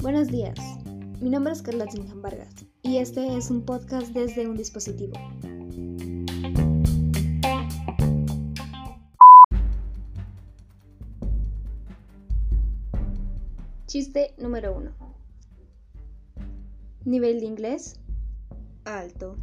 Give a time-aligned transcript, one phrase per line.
[0.00, 0.56] Buenos días,
[1.20, 5.14] mi nombre es Carla Sinjan Vargas y este es un podcast desde un dispositivo.
[13.86, 14.92] Chiste número 1.
[17.06, 17.98] Nivel de inglés
[18.84, 19.36] alto.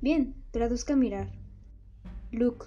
[0.00, 1.32] Bien, traduzca mirar.
[2.30, 2.66] Look.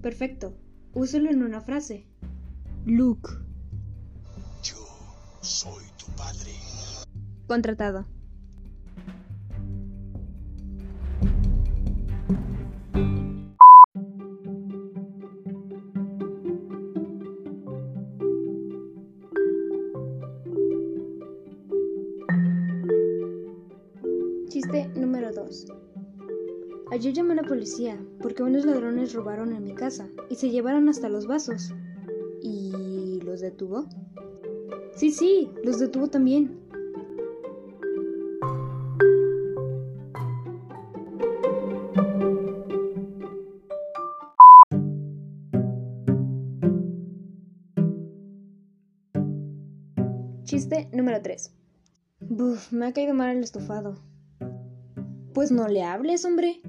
[0.00, 0.54] Perfecto.
[0.92, 2.11] Úselo en una frase.
[2.84, 3.40] Look.
[4.64, 4.74] Yo
[5.40, 6.50] soy tu padre.
[7.46, 8.04] Contratado.
[24.48, 25.66] Chiste número 2.
[26.90, 30.88] Ayer llamé a la policía porque unos ladrones robaron en mi casa y se llevaron
[30.88, 31.72] hasta los vasos.
[32.44, 33.86] ¿Y los detuvo?
[34.96, 36.58] Sí, sí, los detuvo también.
[50.42, 51.54] Chiste número 3.
[52.20, 54.02] Buf, me ha caído mal el estofado.
[55.32, 56.60] Pues no le hables, hombre.